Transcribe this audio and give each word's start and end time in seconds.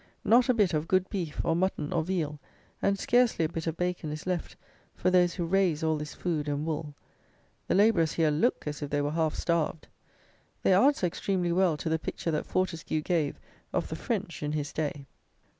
Not 0.25 0.49
a 0.49 0.55
bit 0.55 0.73
of 0.73 0.87
good 0.87 1.07
beef, 1.11 1.39
or 1.45 1.55
mutton, 1.55 1.93
or 1.93 2.01
veal, 2.03 2.39
and 2.81 2.97
scarcely 2.97 3.45
a 3.45 3.49
bit 3.49 3.67
of 3.67 3.77
bacon 3.77 4.11
is 4.11 4.25
left 4.25 4.55
for 4.95 5.11
those 5.11 5.35
who 5.35 5.45
raise 5.45 5.83
all 5.83 5.95
this 5.95 6.15
food 6.15 6.47
and 6.47 6.65
wool. 6.65 6.95
The 7.67 7.75
labourers 7.75 8.13
here 8.13 8.31
look 8.31 8.63
as 8.65 8.81
if 8.81 8.89
they 8.89 9.01
were 9.03 9.11
half 9.11 9.35
starved. 9.35 9.87
They 10.63 10.73
answer 10.73 11.05
extremely 11.05 11.51
well 11.51 11.77
to 11.77 11.87
the 11.87 11.99
picture 11.99 12.31
that 12.31 12.47
Fortescue 12.47 13.01
gave 13.01 13.39
of 13.71 13.89
the 13.89 13.95
French 13.95 14.41
in 14.41 14.53
his 14.53 14.73
day. 14.73 15.05